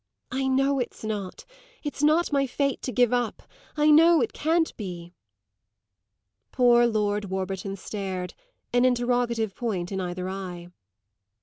"I 0.31 0.47
know 0.47 0.79
it's 0.79 1.03
not. 1.03 1.45
It's 1.83 2.01
not 2.01 2.31
my 2.33 2.47
fate 2.47 2.81
to 2.81 2.91
give 2.91 3.13
up 3.13 3.43
I 3.77 3.91
know 3.91 4.19
it 4.19 4.33
can't 4.33 4.75
be." 4.75 5.13
Poor 6.51 6.87
Lord 6.87 7.25
Warburton 7.25 7.75
stared, 7.75 8.33
an 8.73 8.83
interrogative 8.83 9.53
point 9.53 9.91
in 9.91 10.01
either 10.01 10.27
eye. 10.27 10.69